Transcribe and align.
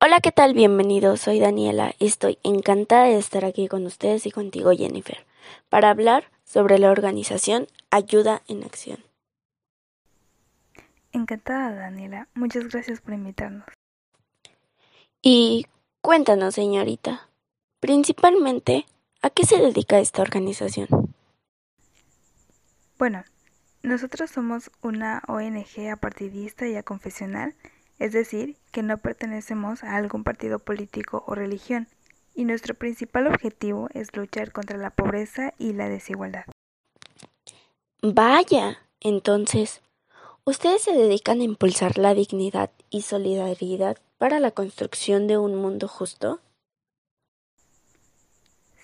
Hola, 0.00 0.20
¿qué 0.20 0.30
tal? 0.30 0.54
Bienvenidos, 0.54 1.22
soy 1.22 1.40
Daniela. 1.40 1.92
Estoy 1.98 2.38
encantada 2.44 3.06
de 3.06 3.18
estar 3.18 3.44
aquí 3.44 3.66
con 3.66 3.84
ustedes 3.84 4.26
y 4.26 4.30
contigo, 4.30 4.70
Jennifer, 4.70 5.26
para 5.68 5.90
hablar 5.90 6.30
sobre 6.44 6.78
la 6.78 6.92
organización 6.92 7.66
Ayuda 7.90 8.42
en 8.46 8.62
Acción. 8.62 8.98
Encantada, 11.10 11.74
Daniela. 11.74 12.28
Muchas 12.34 12.68
gracias 12.68 13.00
por 13.00 13.12
invitarnos. 13.12 13.66
Y 15.20 15.66
cuéntanos, 16.00 16.54
señorita, 16.54 17.28
principalmente, 17.80 18.86
¿a 19.20 19.30
qué 19.30 19.44
se 19.44 19.58
dedica 19.58 19.98
esta 19.98 20.22
organización? 20.22 20.86
Bueno, 23.00 23.24
nosotros 23.82 24.30
somos 24.30 24.70
una 24.80 25.24
ONG 25.26 25.90
apartidista 25.90 26.68
y 26.68 26.76
aconfesional 26.76 27.56
es 27.98 28.12
decir, 28.12 28.56
que 28.72 28.82
no 28.82 28.98
pertenecemos 28.98 29.84
a 29.84 29.96
algún 29.96 30.24
partido 30.24 30.58
político 30.58 31.24
o 31.26 31.34
religión, 31.34 31.88
y 32.34 32.44
nuestro 32.44 32.74
principal 32.74 33.26
objetivo 33.26 33.88
es 33.94 34.14
luchar 34.16 34.52
contra 34.52 34.78
la 34.78 34.90
pobreza 34.90 35.54
y 35.58 35.72
la 35.72 35.88
desigualdad. 35.88 36.44
Vaya, 38.00 38.78
entonces, 39.00 39.82
¿ustedes 40.44 40.82
se 40.82 40.92
dedican 40.92 41.40
a 41.40 41.44
impulsar 41.44 41.98
la 41.98 42.14
dignidad 42.14 42.70
y 42.90 43.02
solidaridad 43.02 43.98
para 44.18 44.38
la 44.38 44.52
construcción 44.52 45.26
de 45.26 45.36
un 45.36 45.56
mundo 45.56 45.88
justo? 45.88 46.40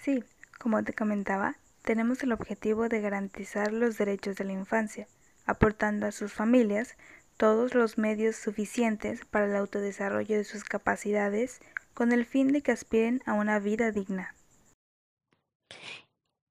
Sí, 0.02 0.24
como 0.58 0.82
te 0.82 0.92
comentaba, 0.92 1.56
tenemos 1.82 2.22
el 2.24 2.32
objetivo 2.32 2.88
de 2.88 3.00
garantizar 3.00 3.72
los 3.72 3.98
derechos 3.98 4.36
de 4.36 4.44
la 4.44 4.52
infancia, 4.52 5.06
aportando 5.46 6.06
a 6.06 6.12
sus 6.12 6.32
familias 6.32 6.96
todos 7.36 7.74
los 7.74 7.98
medios 7.98 8.36
suficientes 8.36 9.24
para 9.24 9.46
el 9.46 9.56
autodesarrollo 9.56 10.36
de 10.36 10.44
sus 10.44 10.64
capacidades 10.64 11.60
con 11.92 12.12
el 12.12 12.24
fin 12.24 12.48
de 12.52 12.62
que 12.62 12.72
aspiren 12.72 13.22
a 13.26 13.34
una 13.34 13.58
vida 13.58 13.90
digna. 13.90 14.34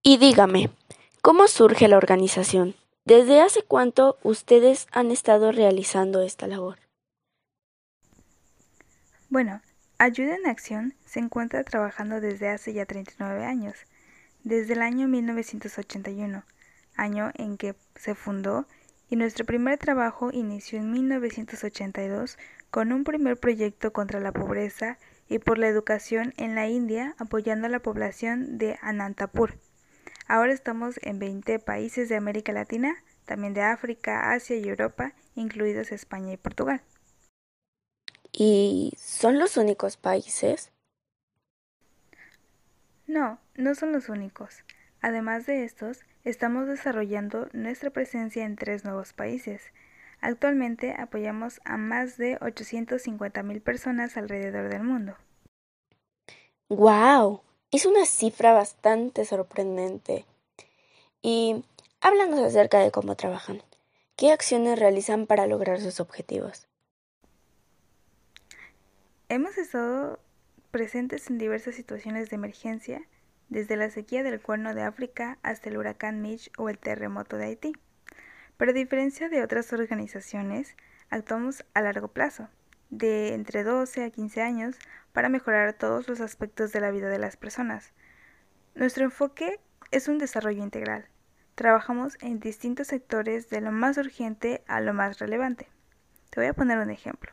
Y 0.01 0.17
dígame, 0.17 0.69
¿cómo 1.21 1.47
surge 1.47 1.87
la 1.87 1.97
organización? 1.97 2.75
¿Desde 3.05 3.41
hace 3.41 3.63
cuánto 3.63 4.17
ustedes 4.23 4.87
han 4.91 5.11
estado 5.11 5.51
realizando 5.51 6.21
esta 6.21 6.47
labor? 6.47 6.79
Bueno, 9.29 9.61
Ayuda 9.97 10.35
en 10.35 10.47
Acción 10.47 10.93
se 11.05 11.19
encuentra 11.19 11.63
trabajando 11.63 12.19
desde 12.19 12.49
hace 12.49 12.73
ya 12.73 12.85
39 12.85 13.45
años, 13.45 13.75
desde 14.43 14.73
el 14.73 14.81
año 14.81 15.07
1981, 15.07 16.43
año 16.95 17.31
en 17.35 17.57
que 17.57 17.75
se 17.95 18.15
fundó 18.15 18.67
y 19.13 19.15
nuestro 19.15 19.45
primer 19.45 19.77
trabajo 19.77 20.31
inició 20.33 20.79
en 20.79 20.91
1982 20.91 22.39
con 22.71 22.91
un 22.91 23.03
primer 23.03 23.37
proyecto 23.37 23.93
contra 23.93 24.19
la 24.19 24.31
pobreza 24.31 24.97
y 25.29 25.37
por 25.37 25.59
la 25.59 25.67
educación 25.67 26.33
en 26.37 26.55
la 26.55 26.67
India 26.67 27.13
apoyando 27.19 27.67
a 27.67 27.69
la 27.69 27.79
población 27.79 28.57
de 28.57 28.79
Anantapur. 28.81 29.59
Ahora 30.27 30.51
estamos 30.51 30.99
en 31.03 31.19
20 31.19 31.59
países 31.59 32.09
de 32.09 32.15
América 32.15 32.53
Latina, 32.53 32.95
también 33.25 33.53
de 33.53 33.61
África, 33.61 34.31
Asia 34.31 34.55
y 34.55 34.67
Europa, 34.67 35.13
incluidos 35.35 35.91
España 35.91 36.33
y 36.33 36.37
Portugal. 36.37 36.81
¿Y 38.31 38.93
son 38.97 39.37
los 39.37 39.57
únicos 39.57 39.95
países? 39.95 40.71
No, 43.05 43.37
no 43.53 43.75
son 43.75 43.91
los 43.91 44.09
únicos. 44.09 44.63
Además 45.03 45.45
de 45.45 45.65
estos, 45.65 45.99
estamos 46.23 46.65
desarrollando 46.65 47.49
nuestra 47.51 47.89
presencia 47.89 48.45
en 48.45 48.55
tres 48.55 48.85
nuevos 48.85 49.11
países. 49.11 49.61
Actualmente 50.21 50.95
apoyamos 50.97 51.59
a 51.65 51.75
más 51.75 52.15
de 52.15 52.39
850.000 52.39 53.61
personas 53.61 54.15
alrededor 54.15 54.69
del 54.69 54.83
mundo. 54.83 55.17
¡Wow! 56.69 57.41
Es 57.69 57.85
una 57.85 58.05
cifra 58.05 58.53
bastante 58.53 59.25
sorprendente. 59.25 60.25
Y 61.21 61.65
háblanos 61.99 62.39
acerca 62.39 62.79
de 62.79 62.91
cómo 62.91 63.17
trabajan. 63.17 63.61
¿Qué 64.15 64.31
acciones 64.31 64.79
realizan 64.79 65.27
para 65.27 65.47
lograr 65.47 65.81
sus 65.81 65.99
objetivos? 65.99 66.65
Hemos 69.27 69.57
estado 69.57 70.17
presentes 70.71 71.29
en 71.29 71.39
diversas 71.39 71.75
situaciones 71.75 72.29
de 72.29 72.37
emergencia 72.37 73.01
desde 73.53 73.77
la 73.77 73.91
sequía 73.91 74.23
del 74.23 74.41
Cuerno 74.41 74.73
de 74.73 74.81
África 74.81 75.37
hasta 75.43 75.69
el 75.69 75.77
huracán 75.77 76.21
Mitch 76.21 76.51
o 76.57 76.69
el 76.69 76.79
terremoto 76.79 77.37
de 77.37 77.45
Haití. 77.45 77.73
Pero 78.57 78.71
a 78.71 78.73
diferencia 78.73 79.29
de 79.29 79.43
otras 79.43 79.71
organizaciones, 79.71 80.75
actuamos 81.11 81.63
a 81.75 81.81
largo 81.81 82.07
plazo, 82.07 82.49
de 82.89 83.35
entre 83.35 83.63
12 83.63 84.05
a 84.05 84.09
15 84.09 84.41
años, 84.41 84.79
para 85.11 85.29
mejorar 85.29 85.73
todos 85.73 86.07
los 86.07 86.19
aspectos 86.19 86.71
de 86.71 86.81
la 86.81 86.89
vida 86.89 87.09
de 87.09 87.19
las 87.19 87.37
personas. 87.37 87.93
Nuestro 88.73 89.03
enfoque 89.03 89.59
es 89.91 90.07
un 90.07 90.17
desarrollo 90.17 90.63
integral. 90.63 91.07
Trabajamos 91.53 92.17
en 92.21 92.39
distintos 92.39 92.87
sectores 92.87 93.51
de 93.51 93.61
lo 93.61 93.71
más 93.71 93.97
urgente 93.99 94.63
a 94.67 94.81
lo 94.81 94.95
más 94.95 95.19
relevante. 95.19 95.69
Te 96.31 96.39
voy 96.39 96.47
a 96.47 96.55
poner 96.55 96.79
un 96.79 96.89
ejemplo. 96.89 97.31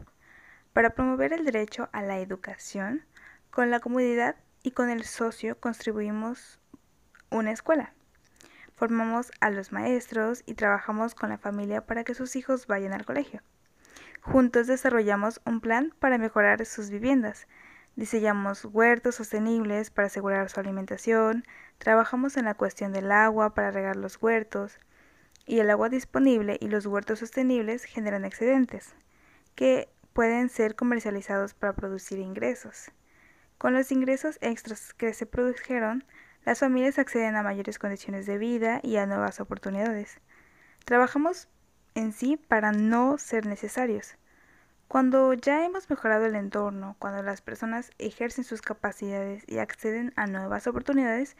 Para 0.75 0.91
promover 0.91 1.33
el 1.33 1.47
derecho 1.47 1.89
a 1.93 2.03
la 2.03 2.19
educación, 2.19 3.07
con 3.51 3.71
la 3.71 3.81
comunidad 3.81 4.37
y 4.63 4.73
con 4.73 4.91
el 4.91 5.05
socio 5.05 5.59
contribuimos 5.59 6.61
una 7.31 7.53
escuela. 7.53 7.95
Formamos 8.75 9.31
a 9.41 9.51
los 9.51 9.73
maestros 9.73 10.43
y 10.47 10.55
trabajamos 10.55 11.15
con 11.15 11.29
la 11.29 11.39
familia 11.39 11.85
para 11.85 12.05
que 12.05 12.15
sus 12.15 12.37
hijos 12.37 12.67
vayan 12.67 12.93
al 12.93 13.05
colegio. 13.05 13.43
Juntos 14.23 14.67
desarrollamos 14.67 15.41
un 15.45 15.61
plan 15.61 15.95
para 15.99 16.19
mejorar 16.19 16.65
sus 16.67 16.91
viviendas. 16.91 17.47
Diseñamos 17.97 18.65
huertos 18.65 19.17
sostenibles 19.17 19.91
para 19.91 20.07
asegurar 20.07 20.49
su 20.49 20.61
alimentación, 20.61 21.45
trabajamos 21.79 22.37
en 22.37 22.45
la 22.45 22.55
cuestión 22.55 22.93
del 22.93 23.11
agua 23.13 23.55
para 23.55 23.71
regar 23.71 23.97
los 23.97 24.23
huertos, 24.23 24.79
y 25.47 25.59
el 25.59 25.71
agua 25.71 25.89
disponible 25.89 26.57
y 26.61 26.69
los 26.69 26.87
huertos 26.87 27.19
sostenibles 27.19 27.85
generan 27.85 28.25
excedentes, 28.25 28.95
que 29.55 29.89
pueden 30.13 30.49
ser 30.49 30.77
comercializados 30.77 31.55
para 31.55 31.75
producir 31.75 32.19
ingresos. 32.19 32.93
Con 33.61 33.75
los 33.75 33.93
ingresos 33.93 34.39
extras 34.41 34.95
que 34.95 35.13
se 35.13 35.27
produjeron, 35.27 36.07
las 36.47 36.61
familias 36.61 36.99
acceden 36.99 37.37
a 37.37 37.43
mayores 37.43 37.79
condiciones 37.79 38.25
de 38.25 38.39
vida 38.39 38.81
y 38.83 38.97
a 38.97 39.05
nuevas 39.05 39.39
oportunidades. 39.39 40.19
Trabajamos 40.87 41.47
en 41.95 42.15
sí 42.15 42.39
para 42.39 42.73
no 42.73 43.19
ser 43.19 43.45
necesarios. 43.45 44.17
Cuando 44.89 45.35
ya 45.35 45.67
hemos 45.67 45.91
mejorado 45.91 46.25
el 46.25 46.37
entorno, 46.37 46.97
cuando 46.99 47.23
las 47.23 47.43
personas 47.43 47.91
ejercen 47.99 48.45
sus 48.45 48.63
capacidades 48.63 49.45
y 49.47 49.59
acceden 49.59 50.15
a 50.17 50.27
nuevas 50.27 50.67
oportunidades, 50.67 51.37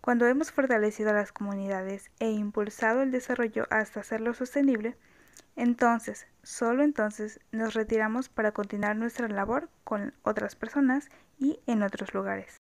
cuando 0.00 0.28
hemos 0.28 0.52
fortalecido 0.52 1.10
a 1.10 1.14
las 1.14 1.32
comunidades 1.32 2.12
e 2.20 2.30
impulsado 2.30 3.02
el 3.02 3.10
desarrollo 3.10 3.66
hasta 3.70 3.98
hacerlo 3.98 4.34
sostenible, 4.34 4.96
entonces, 5.56 6.26
solo 6.42 6.82
entonces, 6.82 7.40
nos 7.50 7.74
retiramos 7.74 8.28
para 8.28 8.52
continuar 8.52 8.96
nuestra 8.96 9.28
labor 9.28 9.68
con 9.84 10.14
otras 10.22 10.54
personas 10.54 11.08
y 11.38 11.58
en 11.66 11.82
otros 11.82 12.14
lugares. 12.14 12.56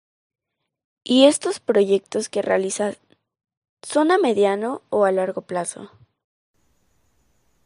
¿Y 1.05 1.27
estos 1.27 1.61
proyectos 1.61 2.29
que 2.29 2.41
realizas 2.41 2.99
son 3.83 4.11
a 4.11 4.19
mediano 4.19 4.83
o 4.89 5.05
a 5.05 5.13
largo 5.13 5.43
plazo? 5.43 5.91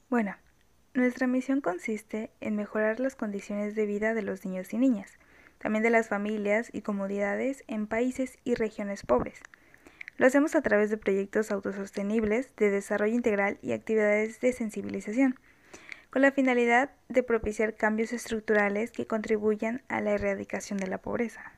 Bueno, 0.09 0.35
nuestra 0.95 1.27
misión 1.27 1.61
consiste 1.61 2.31
en 2.41 2.57
mejorar 2.57 2.99
las 2.99 3.15
condiciones 3.15 3.75
de 3.75 3.87
vida 3.87 4.15
de 4.15 4.23
los 4.23 4.45
niños 4.45 4.73
y 4.73 4.79
niñas, 4.79 5.19
también 5.59 5.85
de 5.85 5.91
las 5.91 6.09
familias 6.09 6.71
y 6.73 6.83
comunidades 6.83 7.63
en 7.69 7.87
países 7.87 8.39
y 8.43 8.55
regiones 8.55 9.05
pobres. 9.05 9.41
Lo 10.19 10.27
hacemos 10.27 10.57
a 10.57 10.63
través 10.63 10.91
de 10.91 10.97
proyectos 10.97 11.53
autosostenibles 11.53 12.55
de 12.57 12.71
desarrollo 12.71 13.15
integral 13.15 13.59
y 13.63 13.73
actividades 13.73 14.41
de 14.41 14.53
sensibilización 14.53 15.39
con 16.11 16.23
la 16.23 16.33
finalidad 16.33 16.91
de 17.09 17.23
propiciar 17.23 17.77
cambios 17.77 18.13
estructurales 18.13 18.91
que 18.91 19.07
contribuyan 19.07 19.83
a 19.89 20.01
la 20.01 20.13
erradicación 20.13 20.79
de 20.79 20.89
la 20.89 20.99
pobreza. 20.99 21.53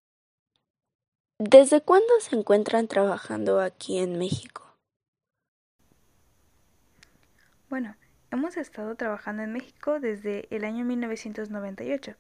¿Desde 1.38 1.81
cuándo 1.81 2.12
se 2.20 2.37
encuentran 2.37 2.87
trabajando 2.87 3.61
aquí 3.61 3.99
en 3.99 4.19
México? 4.19 4.76
Bueno, 7.70 7.96
hemos 8.31 8.58
estado 8.58 8.94
trabajando 8.94 9.43
en 9.43 9.52
México 9.52 10.00
desde 10.00 10.55
el 10.55 10.64
año 10.64 10.84
1998, 10.84 12.14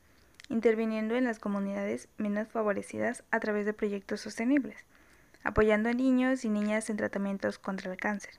interviniendo 0.48 1.16
en 1.16 1.24
las 1.24 1.38
comunidades 1.38 2.08
menos 2.16 2.48
favorecidas 2.48 3.24
a 3.30 3.40
través 3.40 3.66
de 3.66 3.74
proyectos 3.74 4.22
sostenibles, 4.22 4.86
apoyando 5.42 5.88
a 5.88 5.92
niños 5.92 6.44
y 6.44 6.48
niñas 6.48 6.90
en 6.90 6.96
tratamientos 6.96 7.58
contra 7.58 7.90
el 7.90 7.98
cáncer. 7.98 8.34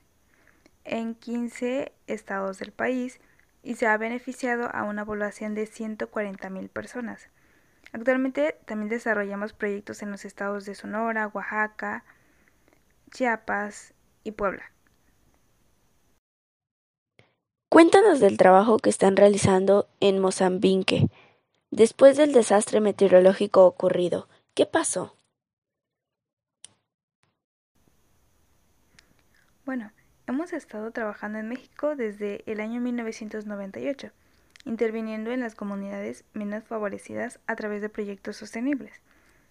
En 0.84 1.14
15 1.14 1.92
estados 2.06 2.58
del 2.58 2.72
país 2.72 3.20
y 3.62 3.76
se 3.76 3.86
ha 3.86 3.96
beneficiado 3.96 4.68
a 4.74 4.84
una 4.84 5.04
población 5.04 5.54
de 5.54 5.68
140.000 5.68 6.68
personas. 6.68 7.28
Actualmente 7.92 8.58
también 8.64 8.88
desarrollamos 8.88 9.52
proyectos 9.52 10.02
en 10.02 10.10
los 10.10 10.24
estados 10.24 10.64
de 10.64 10.74
Sonora, 10.74 11.28
Oaxaca, 11.28 12.04
Chiapas 13.10 13.94
y 14.24 14.32
Puebla. 14.32 14.72
Cuéntanos 17.68 18.20
del 18.20 18.36
trabajo 18.36 18.78
que 18.78 18.90
están 18.90 19.16
realizando 19.16 19.88
en 20.00 20.18
Mozambique. 20.18 21.08
Después 21.70 22.18
del 22.18 22.32
desastre 22.32 22.80
meteorológico 22.80 23.64
ocurrido, 23.64 24.28
¿qué 24.54 24.66
pasó? 24.66 25.16
Bueno, 29.64 29.92
hemos 30.26 30.52
estado 30.52 30.90
trabajando 30.90 31.38
en 31.38 31.48
México 31.48 31.94
desde 31.94 32.42
el 32.50 32.60
año 32.60 32.80
1998, 32.80 34.10
interviniendo 34.64 35.30
en 35.30 35.38
las 35.38 35.54
comunidades 35.54 36.24
menos 36.32 36.64
favorecidas 36.64 37.38
a 37.46 37.54
través 37.54 37.80
de 37.80 37.88
proyectos 37.88 38.38
sostenibles, 38.38 39.00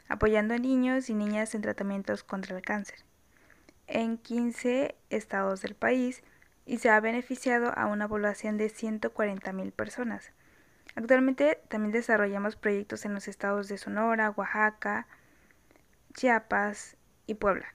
apoyando 0.09 0.53
a 0.53 0.57
niños 0.57 1.09
y 1.09 1.13
niñas 1.13 1.55
en 1.55 1.61
tratamientos 1.61 2.25
contra 2.25 2.57
el 2.57 2.61
cáncer, 2.61 3.05
en 3.87 4.17
15 4.17 4.95
estados 5.09 5.61
del 5.61 5.75
país 5.75 6.23
y 6.65 6.79
se 6.79 6.89
ha 6.89 6.99
beneficiado 6.99 7.71
a 7.77 7.85
una 7.85 8.09
población 8.09 8.57
de 8.57 8.67
140.000 8.69 9.71
personas. 9.71 10.33
Actualmente 10.95 11.61
también 11.69 11.93
desarrollamos 11.93 12.57
proyectos 12.57 13.05
en 13.05 13.13
los 13.13 13.29
estados 13.29 13.69
de 13.69 13.77
Sonora, 13.77 14.31
Oaxaca, 14.31 15.07
Chiapas 16.13 16.97
y 17.27 17.35
Puebla. 17.35 17.73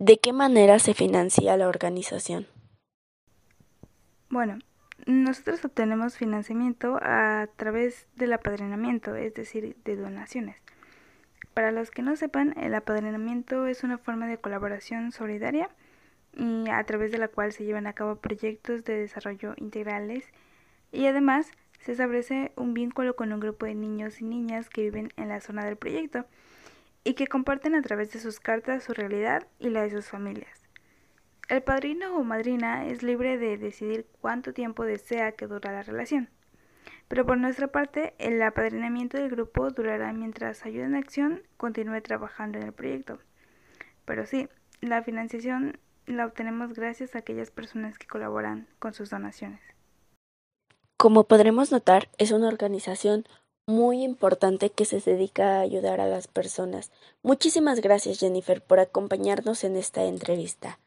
¿De 0.00 0.18
qué 0.18 0.32
manera 0.32 0.80
se 0.80 0.92
financia 0.92 1.56
la 1.56 1.68
organización? 1.68 2.48
Bueno, 4.28 4.58
nosotros 5.06 5.64
obtenemos 5.64 6.16
financiamiento 6.16 6.98
a 7.00 7.46
través 7.56 8.08
del 8.16 8.32
apadrinamiento, 8.32 9.14
es 9.14 9.34
decir, 9.34 9.76
de 9.84 9.96
donaciones. 9.96 10.56
Para 11.54 11.70
los 11.70 11.92
que 11.92 12.02
no 12.02 12.16
sepan, 12.16 12.58
el 12.58 12.74
apadrinamiento 12.74 13.68
es 13.68 13.84
una 13.84 13.98
forma 13.98 14.26
de 14.26 14.38
colaboración 14.38 15.12
solidaria 15.12 15.70
y 16.36 16.68
a 16.68 16.82
través 16.82 17.12
de 17.12 17.18
la 17.18 17.28
cual 17.28 17.52
se 17.52 17.64
llevan 17.64 17.86
a 17.86 17.92
cabo 17.92 18.16
proyectos 18.16 18.82
de 18.82 18.98
desarrollo 18.98 19.54
integrales 19.58 20.24
y 20.90 21.06
además 21.06 21.52
se 21.78 21.92
establece 21.92 22.50
un 22.56 22.74
vínculo 22.74 23.14
con 23.14 23.32
un 23.32 23.38
grupo 23.38 23.66
de 23.66 23.76
niños 23.76 24.20
y 24.20 24.24
niñas 24.24 24.68
que 24.68 24.82
viven 24.82 25.12
en 25.16 25.28
la 25.28 25.40
zona 25.40 25.64
del 25.64 25.76
proyecto 25.76 26.26
y 27.04 27.14
que 27.14 27.26
comparten 27.26 27.74
a 27.74 27.82
través 27.82 28.12
de 28.12 28.18
sus 28.18 28.40
cartas 28.40 28.84
su 28.84 28.94
realidad 28.94 29.46
y 29.58 29.68
la 29.68 29.82
de 29.82 29.90
sus 29.90 30.08
familias. 30.08 30.62
El 31.48 31.62
padrino 31.62 32.16
o 32.16 32.24
madrina 32.24 32.86
es 32.86 33.02
libre 33.02 33.36
de 33.36 33.58
decidir 33.58 34.06
cuánto 34.20 34.54
tiempo 34.54 34.84
desea 34.84 35.32
que 35.32 35.46
dura 35.46 35.72
la 35.72 35.82
relación, 35.82 36.30
pero 37.08 37.26
por 37.26 37.36
nuestra 37.36 37.68
parte 37.68 38.14
el 38.18 38.42
apadrinamiento 38.42 39.18
del 39.18 39.30
grupo 39.30 39.70
durará 39.70 40.12
mientras 40.14 40.64
Ayuda 40.64 40.86
en 40.86 40.94
Acción 40.94 41.42
continúe 41.58 42.00
trabajando 42.00 42.58
en 42.58 42.64
el 42.64 42.72
proyecto. 42.72 43.18
Pero 44.06 44.24
sí, 44.24 44.48
la 44.80 45.02
financiación 45.02 45.78
la 46.06 46.26
obtenemos 46.26 46.72
gracias 46.72 47.14
a 47.14 47.18
aquellas 47.18 47.50
personas 47.50 47.98
que 47.98 48.06
colaboran 48.06 48.66
con 48.78 48.94
sus 48.94 49.10
donaciones. 49.10 49.60
Como 50.96 51.24
podremos 51.24 51.70
notar, 51.72 52.08
es 52.18 52.32
una 52.32 52.48
organización 52.48 53.24
muy 53.66 54.02
importante 54.02 54.70
que 54.70 54.84
se 54.84 55.00
dedica 55.00 55.56
a 55.56 55.60
ayudar 55.60 56.00
a 56.00 56.06
las 56.06 56.28
personas. 56.28 56.90
Muchísimas 57.22 57.80
gracias 57.80 58.20
Jennifer 58.20 58.62
por 58.62 58.80
acompañarnos 58.80 59.64
en 59.64 59.76
esta 59.76 60.04
entrevista. 60.04 60.78